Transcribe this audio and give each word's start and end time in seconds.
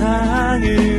세상을 0.00 0.89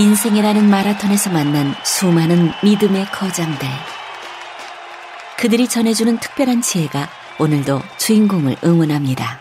인생이라는 0.00 0.70
마라톤에서 0.70 1.28
만난 1.28 1.74
수많은 1.84 2.52
믿음의 2.64 3.04
거장들. 3.12 3.68
그들이 5.36 5.68
전해주는 5.68 6.16
특별한 6.20 6.62
지혜가 6.62 7.06
오늘도 7.38 7.82
주인공을 7.98 8.56
응원합니다. 8.64 9.40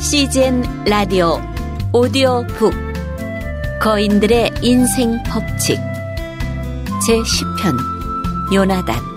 CGN 0.00 0.64
라디오 0.86 1.40
오디오 1.92 2.44
북 2.58 2.74
거인들의 3.80 4.50
인생 4.62 5.22
법칙 5.28 5.78
제10편 7.06 8.52
요나단 8.52 9.13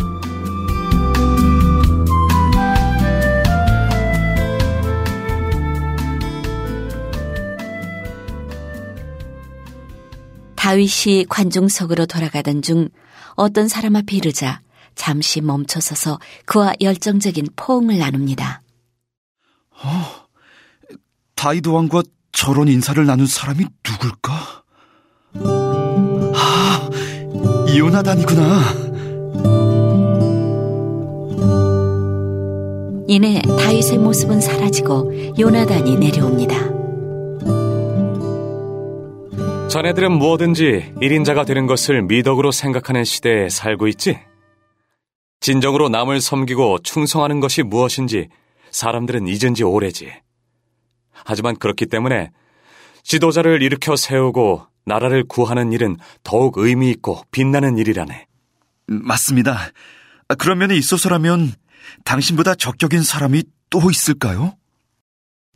다윗이 10.68 11.28
관중석으로 11.30 12.08
돌아가던 12.08 12.62
중 12.62 12.90
어떤 13.36 13.70
사람 13.70 13.96
앞에 13.96 14.18
이르자 14.18 14.60
잠시 14.96 15.40
멈춰서서 15.40 16.20
그와 16.46 16.74
열정적인 16.82 17.48
포옹을 17.56 18.00
나눕니다. 18.00 18.62
어, 19.72 20.28
다윗 21.36 21.66
왕과 21.66 22.04
저런 22.34 22.68
인사를 22.68 23.06
나눈 23.06 23.28
사람이 23.28 23.66
누굴까? 23.88 24.64
아, 26.36 26.90
요나단이구나. 27.74 28.62
이내 33.08 33.42
다윗의 33.42 34.00
모습은 34.00 34.42
사라지고 34.42 35.40
요나단이 35.40 35.96
내려옵니다. 35.96 36.77
자네들은 39.78 40.12
무엇든지 40.12 40.94
1인자가 40.96 41.46
되는 41.46 41.68
것을 41.68 42.02
미덕으로 42.02 42.52
생각하는 42.52 43.04
시대에 43.04 43.48
살고 43.48 43.88
있지? 43.90 44.18
진정으로 45.40 45.88
남을 45.90 46.20
섬기고 46.20 46.80
충성하는 46.80 47.40
것이 47.42 47.62
무엇인지 47.62 48.28
사람들은 48.72 49.28
잊은 49.28 49.54
지 49.54 49.64
오래지. 49.64 50.12
하지만 51.12 51.56
그렇기 51.56 51.86
때문에 51.86 52.32
지도자를 53.04 53.62
일으켜 53.62 53.96
세우고 53.96 54.66
나라를 54.88 55.26
구하는 55.28 55.72
일은 55.72 55.98
더욱 56.24 56.58
의미 56.58 56.90
있고 56.90 57.22
빛나는 57.30 57.78
일이라네. 57.78 58.26
맞습니다. 58.88 59.60
그런 60.40 60.58
면에 60.58 60.76
있어서라면 60.76 61.54
당신보다 62.04 62.56
적격인 62.56 63.04
사람이 63.04 63.44
또 63.70 63.92
있을까요? 63.92 64.58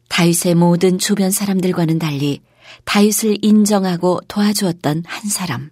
다윗의 0.10 0.54
모든 0.54 1.00
주변 1.00 1.32
사람들과는 1.32 1.98
달리 1.98 2.42
다윗을 2.86 3.38
인정하고 3.42 4.20
도와주었던 4.28 5.04
한 5.06 5.30
사람. 5.30 5.70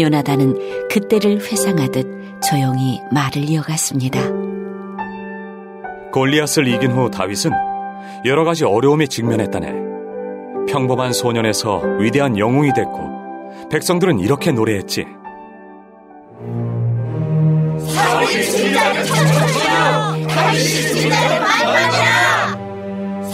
요나단은 0.00 0.88
그때를 0.88 1.40
회상하듯 1.40 2.06
조용히 2.48 3.00
말을 3.12 3.48
이어갔습니다. 3.48 4.20
골리앗을 6.12 6.68
이긴 6.68 6.92
후 6.92 7.10
다윗은 7.10 7.50
여러 8.24 8.44
가지 8.44 8.64
어려움에 8.64 9.06
직면했다네. 9.06 9.72
평범한 10.68 11.12
소년에서 11.12 11.82
위대한 11.98 12.38
영웅이 12.38 12.72
됐고 12.74 13.68
백성들은 13.70 14.20
이렇게 14.20 14.52
노래했지. 14.52 15.04
사울이 17.88 18.44
진자를 18.44 19.04
찾으시오 19.04 20.28
다윗이 20.28 20.64
진자를 20.64 21.40
만만이라 21.40 22.37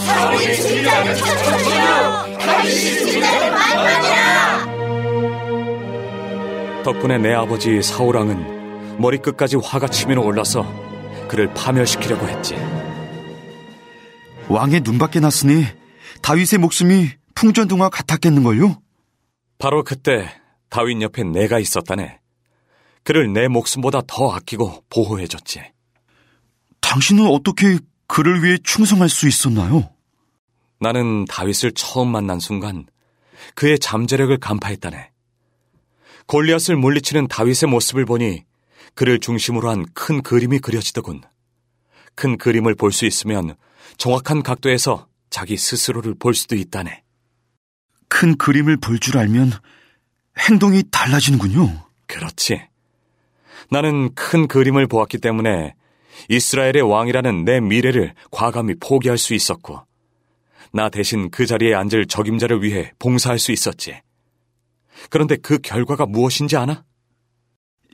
사울이 0.05 0.55
진자를 0.55 1.15
찾으시오 1.15 2.37
다윗이 2.39 2.97
진자를 2.97 3.51
만만이라 3.51 4.65
덕분에 6.83 7.17
내 7.17 7.33
아버지 7.33 7.81
사울왕은 7.81 8.99
머리끝까지 8.99 9.57
화가 9.57 9.87
치밀어 9.87 10.21
올라서 10.21 10.65
그를 11.27 11.51
파멸시키려고 11.53 12.27
했지. 12.27 12.55
왕의 14.47 14.81
눈밖에 14.81 15.19
났으니 15.19 15.65
다윗의 16.21 16.59
목숨이 16.59 17.09
풍전등화 17.33 17.89
같았겠는걸요? 17.89 18.79
바로 19.57 19.83
그때 19.83 20.29
다윗 20.69 21.01
옆에 21.01 21.23
내가 21.23 21.57
있었다네. 21.57 22.19
그를 23.03 23.33
내 23.33 23.47
목숨보다 23.47 24.01
더 24.07 24.31
아끼고 24.31 24.83
보호해줬지. 24.89 25.61
당신은 26.81 27.25
어떻게 27.25 27.79
그를 28.07 28.43
위해 28.43 28.57
충성할 28.63 29.09
수 29.09 29.27
있었나요? 29.27 29.89
나는 30.79 31.25
다윗을 31.25 31.71
처음 31.73 32.09
만난 32.09 32.39
순간 32.39 32.85
그의 33.55 33.79
잠재력을 33.79 34.35
간파했다네. 34.37 35.11
골리앗을 36.27 36.75
물리치는 36.75 37.27
다윗의 37.27 37.69
모습을 37.69 38.05
보니 38.05 38.43
그를 38.95 39.19
중심으로 39.19 39.69
한 39.69 39.85
큰 39.93 40.21
그림이 40.21 40.59
그려지더군. 40.59 41.21
큰 42.15 42.37
그림을 42.37 42.75
볼 42.75 42.91
수 42.91 43.05
있으면 43.05 43.55
정확한 43.97 44.41
각도에서 44.43 45.07
자기 45.29 45.57
스스로를 45.57 46.15
볼 46.15 46.33
수도 46.33 46.55
있다네. 46.55 47.03
큰 48.07 48.37
그림을 48.37 48.77
볼 48.77 48.99
줄 48.99 49.17
알면 49.17 49.51
행동이 50.39 50.83
달라지는군요. 50.91 51.85
그렇지. 52.07 52.61
나는 53.69 54.13
큰 54.15 54.47
그림을 54.47 54.87
보았기 54.87 55.17
때문에 55.17 55.75
이스라엘의 56.29 56.81
왕이라는 56.81 57.45
내 57.45 57.59
미래를 57.59 58.13
과감히 58.31 58.75
포기할 58.79 59.17
수 59.17 59.33
있었고, 59.33 59.81
나 60.75 60.89
대신 60.89 61.31
그 61.31 61.45
자리에 61.45 61.73
앉을 61.73 62.05
적임자를 62.07 62.61
위해 62.61 62.91
봉사할 62.99 63.39
수 63.39 63.53
있었지. 63.53 64.01
그런데 65.09 65.37
그 65.37 65.57
결과가 65.57 66.05
무엇인지 66.05 66.57
아나? 66.57 66.83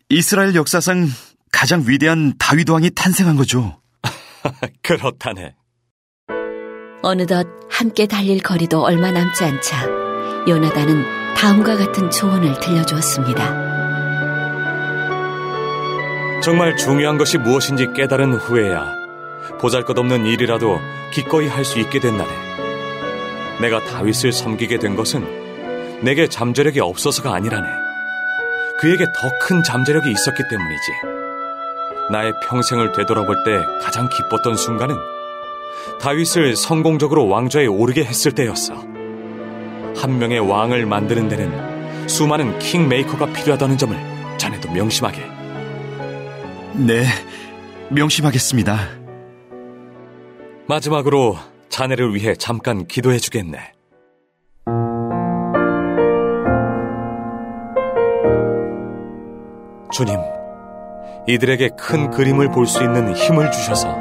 이스라엘 0.10 0.56
역사상 0.56 1.08
가장 1.52 1.84
위대한 1.86 2.34
다윗 2.40 2.68
왕이 2.68 2.90
탄생한 2.96 3.36
거죠. 3.36 3.80
그렇다네. 4.82 5.54
어느덧 7.04 7.48
함께 7.70 8.08
달릴 8.08 8.42
거리도 8.42 8.82
얼마 8.82 9.12
남지 9.12 9.44
않자 9.44 9.88
요나단은 10.48 11.36
다음과 11.36 11.78
같은 11.78 12.10
조언을 12.10 12.60
들려주었습니다. 12.62 13.72
정말 16.42 16.76
중요한 16.76 17.20
것이 17.20 17.38
무엇인지 17.38 17.94
깨달은 17.96 18.34
후에야 18.34 18.96
보잘것없는 19.60 20.26
일이라도 20.26 20.80
기꺼이 21.14 21.48
할 21.48 21.64
수 21.64 21.80
있게 21.80 22.00
된다네. 22.00 22.51
내가 23.62 23.80
다윗을 23.80 24.32
섬기게 24.32 24.80
된 24.80 24.96
것은 24.96 26.02
내게 26.02 26.28
잠재력이 26.28 26.80
없어서가 26.80 27.34
아니라네. 27.34 27.68
그에게 28.80 29.06
더 29.06 29.30
큰 29.40 29.62
잠재력이 29.64 30.10
있었기 30.12 30.44
때문이지. 30.50 30.92
나의 32.12 32.34
평생을 32.44 32.92
되돌아볼 32.94 33.44
때 33.46 33.64
가장 33.80 34.10
기뻤던 34.10 34.58
순간은 34.58 34.96
다윗을 36.00 36.56
성공적으로 36.56 37.28
왕좌에 37.28 37.68
오르게 37.68 38.04
했을 38.04 38.32
때였어. 38.32 38.74
한 39.96 40.18
명의 40.18 40.40
왕을 40.40 40.86
만드는 40.86 41.30
데는 41.30 42.10
수많은 42.10 42.58
킹메이커가 42.60 43.28
필요하다는 43.28 43.78
점을 43.78 43.96
자네도 44.38 44.72
명심하게. 44.72 45.20
네, 46.74 47.06
명심하겠습니다. 47.90 48.90
마지막으로 50.68 51.38
자네를 51.72 52.14
위해 52.14 52.36
잠깐 52.36 52.86
기도해 52.86 53.18
주겠네. 53.18 53.58
주님, 59.92 60.18
이들에게 61.28 61.70
큰 61.78 62.10
그림을 62.12 62.50
볼 62.52 62.66
수 62.66 62.84
있는 62.84 63.14
힘을 63.16 63.52
주셔서 63.52 63.96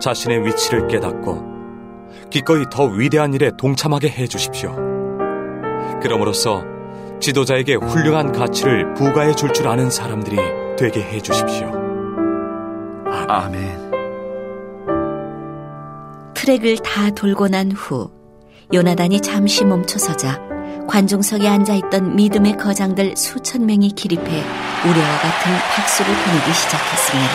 자신의 0.00 0.46
위치를 0.46 0.88
깨닫고 0.88 1.52
기꺼이 2.30 2.64
더 2.70 2.84
위대한 2.84 3.32
일에 3.34 3.50
동참하게 3.56 4.08
해 4.08 4.26
주십시오. 4.26 4.74
그럼으로써 6.02 6.62
지도자에게 7.20 7.74
훌륭한 7.76 8.32
가치를 8.32 8.94
부과해 8.94 9.34
줄 9.34 9.52
줄 9.52 9.68
아는 9.68 9.90
사람들이 9.90 10.36
되게 10.76 11.02
해 11.02 11.20
주십시오. 11.20 11.70
아멘. 13.28 13.81
트랙을 16.42 16.78
다 16.78 17.08
돌고 17.10 17.46
난 17.46 17.70
후 17.70 18.10
요나단이 18.74 19.20
잠시 19.20 19.64
멈춰서자 19.64 20.40
관중석에 20.88 21.46
앉아있던 21.46 22.16
믿음의 22.16 22.56
거장들 22.56 23.16
수천 23.16 23.64
명이 23.64 23.92
기립해 23.92 24.24
우려와 24.24 25.18
같은 25.18 25.52
박수를 25.72 26.12
보내기 26.12 26.52
시작했습니다. 26.52 27.30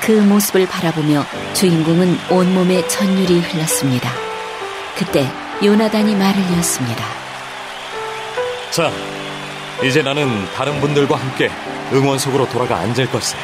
그 0.00 0.12
모습을 0.12 0.66
바라보며 0.66 1.22
주인공은 1.52 2.16
온몸에 2.30 2.88
전율이 2.88 3.40
흘렀습니다. 3.40 4.10
그때 4.96 5.30
요나단이 5.62 6.14
말을 6.14 6.40
이었습니다. 6.52 7.04
자, 8.70 8.90
이제 9.84 10.00
나는 10.02 10.46
다른 10.54 10.80
분들과 10.80 11.16
함께 11.16 11.50
응원석으로 11.92 12.48
돌아가 12.48 12.76
앉을 12.78 13.10
것세. 13.10 13.36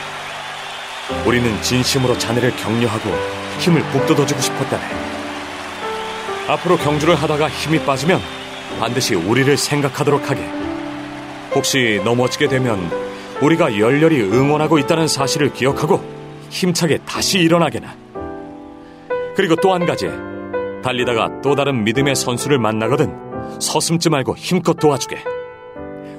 우리는 1.26 1.60
진심으로 1.62 2.18
자네를 2.18 2.54
격려하고 2.56 3.10
힘을 3.58 3.82
북돋워주고 3.82 4.40
싶었다네. 4.40 4.82
앞으로 6.48 6.76
경주를 6.76 7.14
하다가 7.14 7.48
힘이 7.48 7.78
빠지면 7.84 8.20
반드시 8.78 9.14
우리를 9.14 9.56
생각하도록 9.56 10.28
하게. 10.30 10.42
혹시 11.54 12.00
넘어지게 12.04 12.48
되면 12.48 12.90
우리가 13.40 13.78
열렬히 13.78 14.22
응원하고 14.22 14.78
있다는 14.78 15.06
사실을 15.08 15.52
기억하고 15.52 16.02
힘차게 16.50 16.98
다시 17.06 17.38
일어나게나. 17.38 17.94
그리고 19.36 19.56
또 19.56 19.72
한 19.72 19.86
가지. 19.86 20.10
달리다가 20.82 21.40
또 21.42 21.54
다른 21.54 21.84
믿음의 21.84 22.16
선수를 22.16 22.58
만나거든 22.58 23.14
서슴지 23.60 24.10
말고 24.10 24.36
힘껏 24.36 24.74
도와주게. 24.74 25.22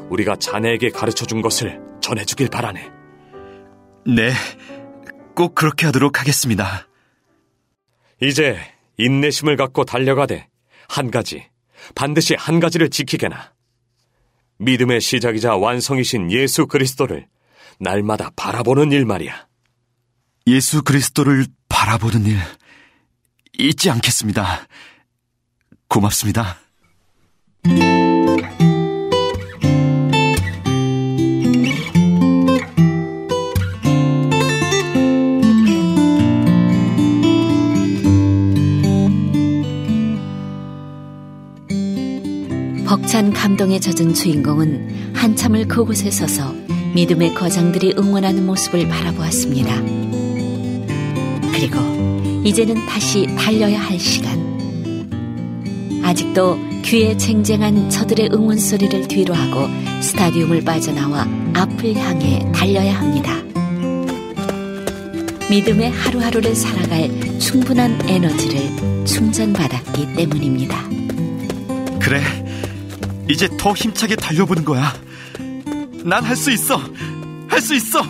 우리가 0.09 0.35
자네에게 0.37 0.89
가르쳐 0.89 1.25
준 1.25 1.41
것을 1.41 1.81
전해주길 2.01 2.49
바라네. 2.49 2.89
네, 4.05 4.31
꼭 5.35 5.55
그렇게 5.55 5.85
하도록 5.87 6.19
하겠습니다. 6.19 6.87
이제 8.21 8.57
인내심을 8.97 9.57
갖고 9.57 9.85
달려가되 9.85 10.47
한 10.87 11.11
가지, 11.11 11.47
반드시 11.95 12.35
한 12.37 12.59
가지를 12.59 12.89
지키게나. 12.89 13.53
믿음의 14.59 15.01
시작이자 15.01 15.57
완성이신 15.57 16.31
예수 16.31 16.67
그리스도를 16.67 17.27
날마다 17.79 18.29
바라보는 18.35 18.91
일 18.91 19.05
말이야. 19.05 19.47
예수 20.47 20.83
그리스도를 20.83 21.47
바라보는 21.69 22.25
일 22.25 22.37
잊지 23.57 23.89
않겠습니다. 23.89 24.67
고맙습니다. 25.87 26.59
벅찬 42.93 43.33
감동에 43.33 43.79
젖은 43.79 44.13
주인공은 44.13 45.15
한참을 45.15 45.67
그곳에 45.67 46.11
서서 46.11 46.53
믿음의 46.93 47.33
거장들이 47.33 47.95
응원하는 47.97 48.45
모습을 48.45 48.87
바라보았습니다. 48.87 49.81
그리고 51.51 51.79
이제는 52.45 52.85
다시 52.85 53.25
달려야 53.35 53.79
할 53.79 53.97
시간. 53.97 54.37
아직도 56.03 56.59
귀에 56.83 57.17
쟁쟁한 57.17 57.89
저들의 57.89 58.29
응원 58.31 58.59
소리를 58.59 59.07
뒤로 59.07 59.33
하고 59.33 59.67
스타디움을 59.99 60.63
빠져나와 60.63 61.27
앞을 61.55 61.95
향해 61.95 62.45
달려야 62.53 62.99
합니다. 62.99 63.41
믿음의 65.49 65.89
하루하루를 65.89 66.53
살아갈 66.53 67.09
충분한 67.39 68.07
에너지를 68.07 69.05
충전받았기 69.05 70.13
때문입니다. 70.13 70.77
그래, 71.99 72.21
이제 73.29 73.49
더 73.57 73.73
힘차게 73.73 74.15
달려보는 74.15 74.65
거야. 74.65 74.93
난 76.05 76.23
할 76.23 76.35
수 76.35 76.51
있어! 76.51 76.77
할 77.47 77.61
수 77.61 77.73
있어! 77.75 78.01